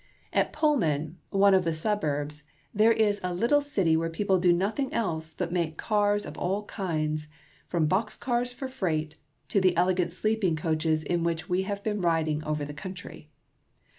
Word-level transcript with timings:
At 0.33 0.51
Pullman, 0.51 1.19
one 1.29 1.53
of 1.53 1.63
the 1.63 1.75
suburbs, 1.75 2.41
there 2.73 2.91
is 2.91 3.21
a 3.23 3.35
little 3.35 3.61
city 3.61 3.95
where 3.95 4.09
people 4.09 4.39
do 4.39 4.51
nothing 4.51 4.91
else 4.91 5.35
but 5.35 5.51
make 5.53 5.77
cars 5.77 6.25
of 6.25 6.39
all 6.39 6.63
kinds, 6.65 7.27
from 7.67 7.85
box 7.85 8.15
cars 8.17 8.51
for 8.51 8.67
freight 8.67 9.17
to 9.49 9.61
the 9.61 9.77
elegant 9.77 10.11
sleeping 10.11 10.55
coaches 10.55 11.03
in 11.03 11.23
which 11.23 11.47
we 11.49 11.61
have 11.69 11.83
been 11.83 12.01
riding 12.01 12.43
over 12.45 12.65
the 12.65 12.73
country. 12.73 13.29